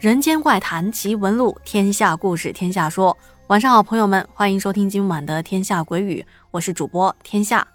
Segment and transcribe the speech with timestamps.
[0.00, 3.14] 人间怪谈奇闻录，天下故事天下说。
[3.48, 7.68] 晚上好，朋友们，欢迎收听今晚的《天下鬼语》，我是主播天下。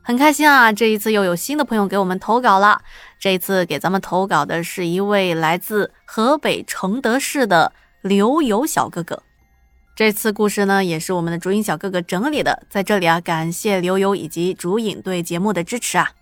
[0.00, 2.80] 很开心啊，这一次又有新的朋友给我们投稿了。
[3.18, 9.22] 这一次给咱们投稿的是一位来自河北承德市的刘游小哥哥。
[9.94, 16.12] 这次故事呢，也是我们的主影小哥哥整理的，在这里啊，感谢刘游以及主影对节目的支持啊。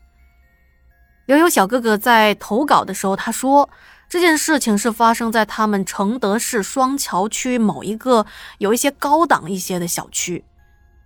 [1.26, 3.70] 刘游小哥哥在投稿的时候，他说
[4.08, 8.24] 这件事情是发生在他们承德市双桥区某一个
[8.56, 10.42] 有一些高档一些的小区。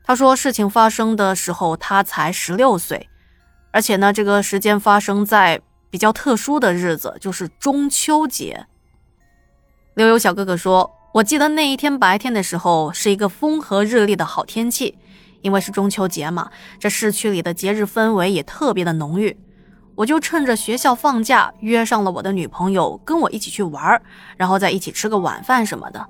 [0.04, 3.08] 他说事情发生的时候他才十六岁，
[3.72, 5.60] 而且呢，这个时间发生在
[5.90, 8.66] 比较特殊的日子，就是中秋节。
[9.94, 14.96] 刘游小哥哥说：“我记得那一天白天的时候是一个风和日丽的好天气，
[15.42, 19.36] 因为是中秋节嘛，这市区里的节日氛围也特别的浓郁。”
[19.94, 24.00] 我就趁着学校放假，约上了我的女朋友跟我一起去玩，
[24.36, 26.06] 然后再一起吃个晚饭什么的。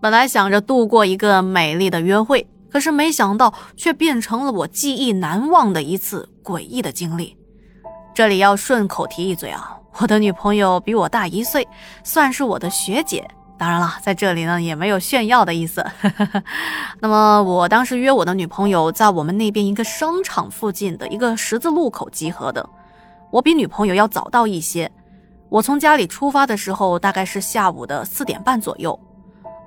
[0.00, 7.36] 本来想着度过一个美丽的约会，可是没想到却变成了我记忆难忘的一次诡异的经历。
[8.14, 11.66] 这里要顺口提一嘴啊，我的女朋友比我大一岁，
[12.04, 13.26] 算是我的学姐。
[13.58, 15.84] 当然了，在这里呢也没有炫耀的意思。
[17.00, 22.66] 那么我当时约我的女朋友在我们那边一个商场附近的一个十字路口集合的。
[23.30, 24.90] 我比女朋友要早到一些，
[25.48, 28.98] 我从家里出发的时候大概是下午的四点半左右。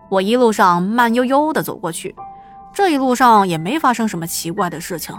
[0.09, 2.13] 我一路上慢悠悠的走过去，
[2.73, 5.15] 这一路上也没发生什么奇怪的事情。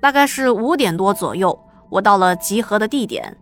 [0.00, 1.58] 大概是五点多左右，
[1.90, 3.36] 我到了集合的地点。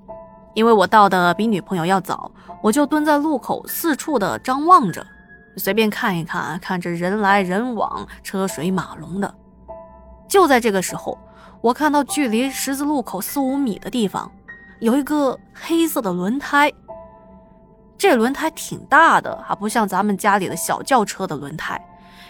[0.54, 5.04] 因为我到的比女朋友要早，我就蹲在路口四处的张望着，
[5.56, 9.32] 随便看一看，看着人来人往，车水马龙的。
[10.28, 11.16] 就在这个时候。
[11.64, 14.30] 我看到距离十字路口四五米的地方，
[14.80, 16.70] 有一个黑色的轮胎。
[17.96, 21.82] 这轮胎挺大的，还不像咱们家里的小轿车的轮胎，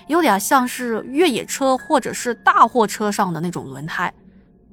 [0.06, 4.12] 有点像是越野车或者是大货车上的那种轮胎。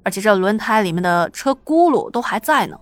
[0.04, 2.80] 而且这轮胎里面的车轱辘都还在呢。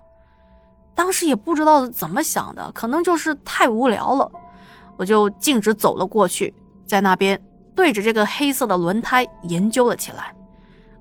[0.94, 4.30] 当时也不知道怎么想的，可能就是太无聊了，
[4.98, 6.54] 我就径直走了过去，
[6.86, 7.42] 在那边
[7.74, 10.36] 对着这个黑色的轮胎研究了起来。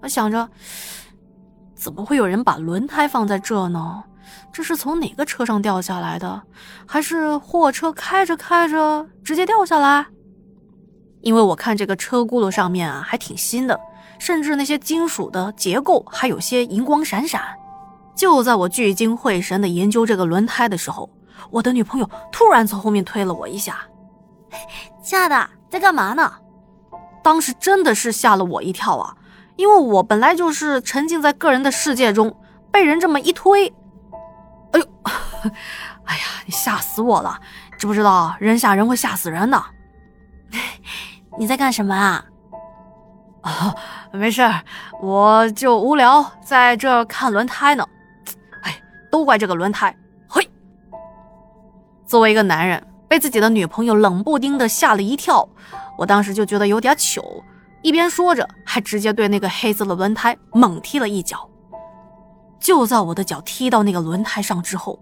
[0.01, 0.49] 我想着，
[1.75, 4.05] 怎么会有人把轮胎放在这呢？
[4.53, 6.43] 这是从哪个车上掉下来的？
[6.87, 10.07] 还是货车开着开着直接掉下来？
[11.21, 13.79] 因为我看这个车轱辘上面啊还挺新的，
[14.19, 17.43] 甚至那些金属的结构还有些银光闪闪。
[18.15, 21.09] 就在我聚精会神的研究这个轮胎的时候，
[21.51, 23.81] 我的女朋友突然从后面推了我一下
[25.03, 26.33] ：“亲爱的，在干嘛呢？”
[27.23, 29.15] 当时真的是吓了我一跳啊！
[29.59, 32.35] 因为我本来就是沉浸在个人的世界中，
[32.71, 33.67] 被人这么一推，
[34.71, 34.87] 哎呦，
[36.07, 37.37] 哎呀，你吓死我了！
[37.77, 39.61] 知不知道人吓人会吓死人的？
[41.37, 42.25] 你在干什么啊？
[43.43, 43.75] 啊，
[44.15, 44.49] 没事，
[45.03, 47.85] 我就无聊，在这看轮胎呢。
[48.63, 48.81] 哎，
[49.11, 49.93] 都怪这个轮胎！
[50.29, 50.49] 嘿，
[52.07, 55.49] 作为一个男人，被自己的女朋友冷不丁的吓了一跳，
[55.99, 57.43] 我当时就觉得有点糗。
[57.83, 61.49] 一边说着，还直接对那个黑色的轮胎猛踢了一脚。
[62.59, 64.99] 就在我的脚踢到那个轮胎上之后，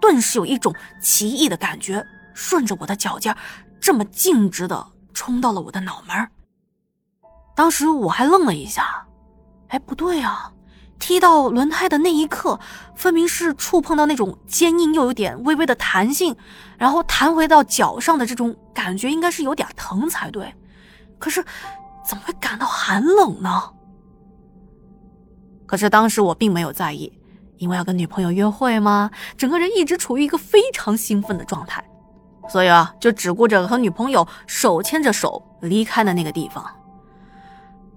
[0.00, 3.36] 顿时有一种奇异的感觉顺着我的脚尖，
[3.78, 6.28] 这么径直的冲到了我的脑门。
[7.54, 9.06] 当时我还愣了一下，
[9.68, 10.50] 哎，不对啊！
[10.98, 12.58] 踢到轮胎的那一刻，
[12.94, 16.34] 分明是触碰到那种坚硬又有点微微的弹性，
[16.78, 20.54] 然后弹回到脚上的这种感觉，应该是有点疼才对。
[21.18, 21.44] 可是。
[22.10, 23.70] 怎么会感到寒冷呢？
[25.64, 27.12] 可是当时我并没有在意，
[27.56, 31.84] 因为要跟女朋友约会嘛，整个人一直处于一个非常兴奋的状态，
[32.48, 36.68] 所以啊，就只顾着和女朋友手牵着手离开了那个地方。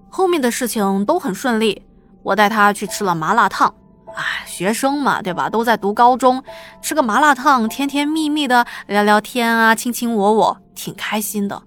[0.08, 1.84] 后面的事情都很顺利，
[2.22, 3.74] 我带她去吃了麻辣烫。
[4.14, 5.50] 哎，学生嘛，对吧？
[5.50, 6.40] 都在读高中，
[6.80, 11.60] 吃个麻辣烫，甜甜蜜蜜的聊聊天啊，卿卿我我，挺开心的。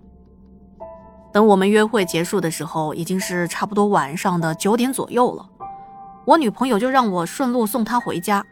[1.32, 5.46] 等我们约会结束的时候，已经是差不多晚上的九点左右了。
[6.26, 8.44] 我女朋友就让我顺路送她回家，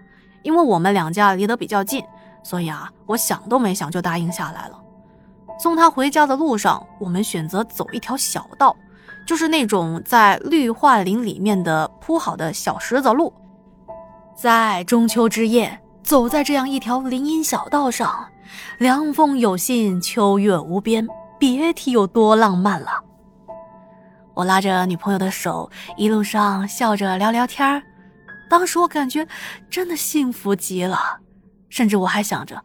[0.44, 2.04] 因为我们两家离得比较近，
[2.44, 4.80] 所以啊，我想都没想就答应下来了。
[5.60, 8.76] 送她回家的路上，我们选择走一条小道，
[9.26, 13.34] 就是那种在绿化林里面的铺好的小石子路。
[14.36, 18.28] 在中秋之夜，走在这样一条林荫小道上，
[18.78, 21.08] 凉风有信，秋月无边。
[21.54, 23.04] 别提有多浪漫了。
[24.34, 27.84] 我拉着女朋友的手，一路上笑着聊聊天。
[28.50, 29.28] 当时我感觉
[29.70, 31.20] 真的幸福极了，
[31.70, 32.60] 甚至我还想着，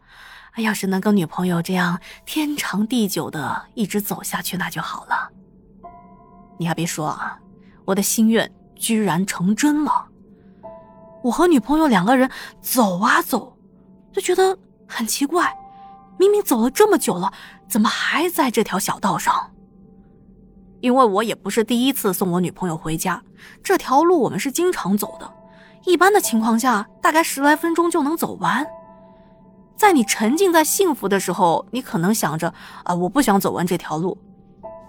[0.57, 5.29] 要是能跟女朋友这样天长地久的一直走下去，那就好了。
[6.57, 7.37] 你还别说啊，
[7.85, 10.07] 我的心愿居然成真了。
[11.23, 12.27] 我和女朋友两个人
[12.61, 13.55] 走啊走，
[14.11, 14.57] 就觉得
[14.87, 15.55] 很奇怪，
[16.17, 17.33] 明明走了这么久了，
[17.67, 19.51] 怎么还在这条小道上？
[20.81, 23.21] 因为我也不是第一次送我女朋友回家，
[23.63, 25.31] 这条路我们是经常走的，
[25.85, 28.65] 一般的情况下大概十来分钟就能走完。
[29.75, 32.53] 在你沉浸在幸福的时候，你可能想着
[32.83, 34.17] 啊，我不想走完这条路。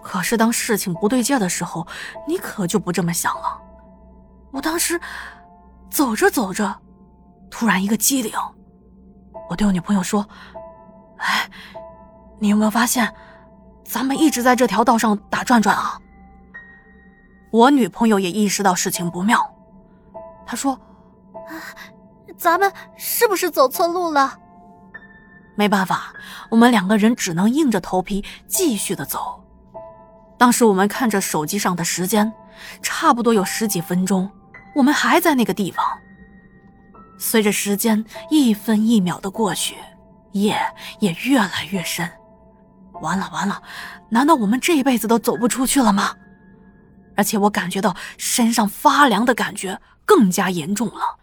[0.02, 1.86] 可是当事情不对劲的时候，
[2.26, 3.58] 你可就不这么想了。
[4.50, 5.00] 我当时
[5.90, 6.74] 走着走着，
[7.50, 8.32] 突然一个机灵，
[9.48, 10.26] 我对我女朋友说
[11.22, 11.48] ：“哎，
[12.38, 13.12] 你有没有发现？”
[13.84, 15.98] 咱们一直在这条道上打转转啊！
[17.50, 19.38] 我女朋友也意识到事情不妙，
[20.46, 20.72] 她说
[21.34, 21.52] ：“啊
[22.38, 24.38] 咱们是不是走错路了？”
[25.56, 26.14] 没办法，
[26.48, 29.44] 我们两个人只能硬着头皮继续的走。
[30.38, 32.32] 当时我们看着手机上的时间，
[32.80, 34.30] 差不多有十几分钟，
[34.74, 35.84] 我们还在那个地方。
[37.18, 39.76] 随着时间一分一秒的过去，
[40.32, 40.56] 夜
[41.00, 42.08] 也越来越深。
[43.00, 43.62] 完了完了，
[44.10, 46.14] 难道我们这一辈子都走不出去了吗？
[47.16, 51.18] 而且我感觉到身上发凉的感觉更加严重了。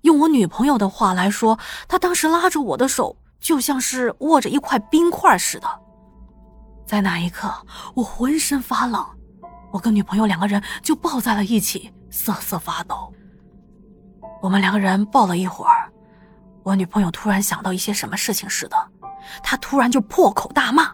[0.00, 5.68] 用我女朋友的话来说，她当时拉着我的手，就像是握着一块冰块似的。
[6.84, 7.54] 在那一刻，
[7.94, 9.04] 我浑身发冷，
[9.72, 13.12] 我跟女朋友两个人就抱在了一起，瑟瑟发抖。
[14.42, 15.81] 我们两个人抱了一会儿，
[16.62, 18.76] 我女朋友突然想到一些什么事情似的，
[19.42, 20.92] 她突然就破口大骂。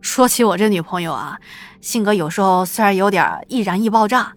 [0.00, 1.38] 说起我这女朋友啊，
[1.80, 4.32] 性格有时候虽然有点易燃易爆炸，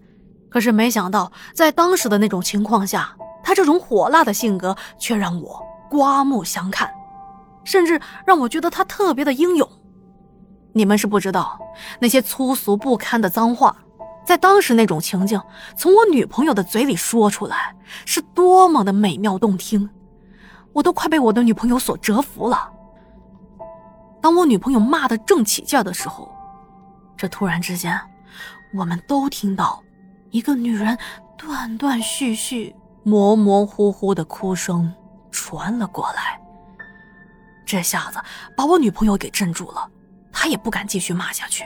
[0.49, 6.89] 可是没想到在当时的那种情况下，她这种火辣的性格却让我刮目相看，
[7.63, 9.69] 甚至让我觉得她特别的英勇。
[10.73, 11.59] 你们是不知道，
[11.99, 13.75] 那些粗俗不堪的脏话，
[14.29, 15.41] 在当时那种情境
[15.75, 19.89] 从我女朋友的嘴里说出来，是多么的美妙动听，
[20.71, 22.71] 我都快被我的女朋友所折服了。
[24.21, 26.31] 当我女朋友骂的正起劲的时候，
[27.17, 27.99] 这突然之间，
[28.75, 29.81] 我们都听到
[30.29, 30.95] 一个女人
[31.35, 34.93] 断断续续、模模糊糊的哭声
[35.31, 36.39] 传了过来。
[37.65, 38.19] 这下子
[38.55, 39.89] 把我女朋友给镇住了，
[40.31, 41.63] 她也不敢继续骂下去。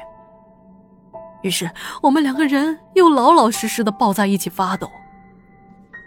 [1.44, 1.70] 于是
[2.02, 4.90] 我们两个人又老老实实的抱在一起发抖。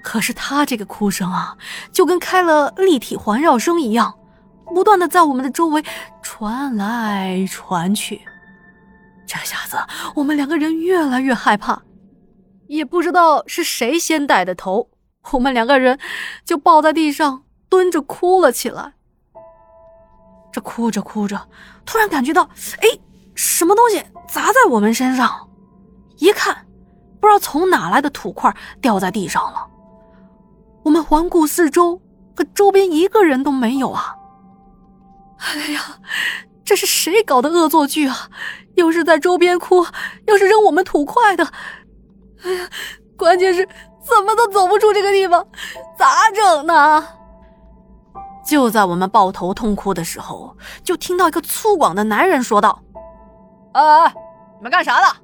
[0.02, 1.56] 可是他这个哭声啊，
[1.92, 4.14] 就跟开了立体环绕声一样。
[4.74, 5.84] 不断的在我们的周围
[6.22, 8.20] 传来传去，
[9.24, 9.76] 这下子
[10.16, 11.82] 我们两个人越来越害怕，
[12.66, 14.90] 也不知道是谁先带的头，
[15.30, 16.00] 我们两个人
[16.44, 18.94] 就抱在地上蹲着哭了起来。
[20.50, 21.48] 这哭着哭着，
[21.84, 22.42] 突然感觉到，
[22.80, 22.88] 哎，
[23.36, 25.48] 什么东西砸在我们身上，
[26.16, 26.66] 一看，
[27.20, 29.64] 不知道从哪来的土块掉在地上了。
[30.82, 32.00] 我们环顾四周，
[32.34, 34.16] 可周边一个人都没有啊。
[35.38, 35.82] 哎呀，
[36.64, 38.30] 这是谁搞的恶作剧啊？
[38.74, 39.86] 又是在周边哭，
[40.26, 41.46] 又是扔我们土块的。
[42.42, 42.68] 哎呀，
[43.16, 45.46] 关键是怎么都走不出这个地方，
[45.98, 47.06] 咋整呢？
[48.46, 52.80] 就在我们抱头痛哭的时候，就听到一个粗犷的男人说道
[53.76, 54.14] ：“哎哎，
[54.56, 55.16] 你们干啥的？”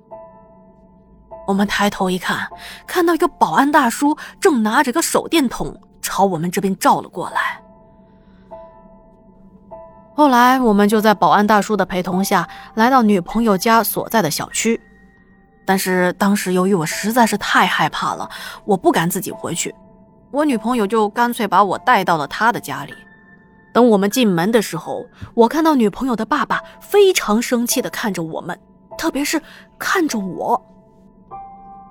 [1.48, 2.46] 我们抬头一看，
[2.86, 7.60] 看到一个保安大叔正拿着个手电筒朝我们这边照了过来。
[10.14, 14.80] 后来，我们就在保安大叔的陪同下来到女朋友家所在的小区。
[15.64, 18.28] 但是当时由于我实在是太害怕了，
[18.64, 19.74] 我不敢自己回去，
[20.30, 22.94] 我女朋友就干脆把我带到了她的家里。
[23.72, 28.58] 等我们进门的时候，我看到女朋友的爸爸非常生气的看着我们，
[28.98, 29.40] 特别是
[29.78, 30.60] 看着我，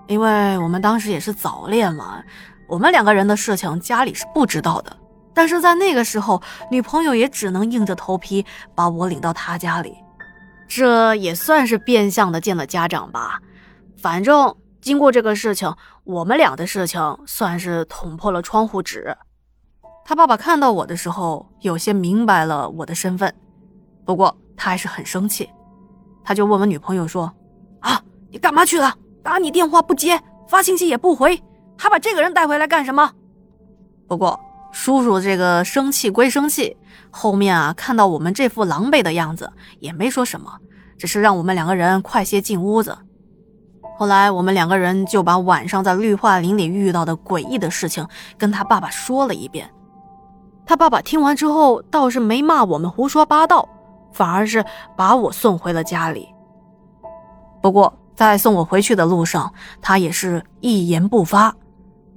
[0.07, 2.23] 因为我们当时也是早恋嘛，
[2.67, 4.95] 我们两个人的事情家里是不知道的。
[5.33, 8.45] 但是在那个时候，女朋友也只能硬着头皮
[8.75, 9.95] 把我领到她家里，
[10.67, 13.39] 这也算是变相的见了家长吧。
[13.97, 15.73] 反正经过这个事情，
[16.03, 19.15] 我们俩的事情算是捅破了窗户纸。
[20.11, 23.33] 他爸爸看到我的时候，有些明白了我的身份，
[24.03, 25.49] 不过他还是很生气，
[26.21, 27.31] 他就问我女朋友说
[27.79, 28.93] ：“啊，你干嘛去了？
[29.23, 31.41] 打你电话不接，发信息也不回，
[31.77, 33.09] 还把这个人带回来干什么？”
[34.05, 34.37] 不过。
[34.73, 36.75] 叔叔这个生气归生气，
[37.09, 39.49] 后面啊看到我们这副狼狈的样子，
[39.79, 40.59] 也没说什么，
[40.97, 42.97] 只是让我们两个人快些进屋子。
[43.97, 48.05] 后来我们两个人就把晚上在绿化林里遇到的诡异的事情
[48.37, 49.69] 跟他爸爸说了一遍。
[50.71, 53.67] 他爸爸听完之后倒是没骂我们胡说八道，
[54.13, 54.63] 反而是
[54.95, 56.33] 把我送回了家里。
[57.61, 61.53] 不过在送我回去的路上，他也是一言不发。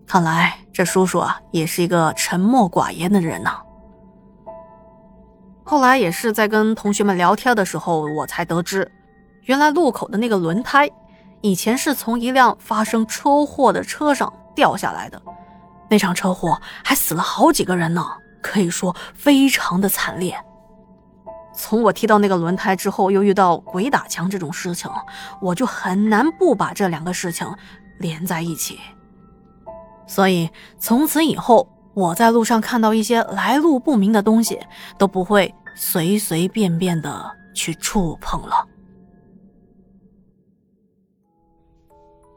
[0.06, 3.50] 看来这叔叔啊，也是一个沉默寡言的人呢。
[5.64, 8.88] 后来也是在跟同学们聊天的时候，我才得知，
[9.46, 10.88] 原来路口的那个轮胎，
[11.40, 15.20] 以前是从一辆发生车祸的车上掉下来的。
[15.90, 18.06] 那场车祸还死了好几个人呢，
[18.44, 20.36] 可以说非常的惨烈。
[21.56, 24.90] 从我踢到那个轮胎之后，又遇到鬼打墙这种事情，
[25.40, 27.46] 我就很难不把这两个事情
[27.98, 28.78] 连在一起。
[30.06, 34.60] 所以从此以后，我在路上看到一些来路不明的东西，
[34.98, 38.66] 都不会随随便便的去触碰了。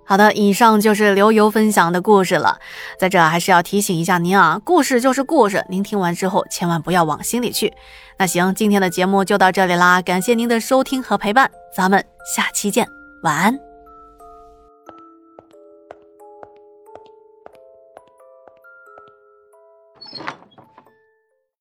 [0.07, 2.59] 好的，以上就是刘游分享的故事了。
[2.97, 7.73] 在这还是要提醒一下您啊，故事就是故事，您听完之后千万不要往心里去。
[8.17, 12.87] 那行，今天的节目就到这里啦，感谢您的收听和陪伴，咱们下期见，
[13.21, 13.66] 晚安。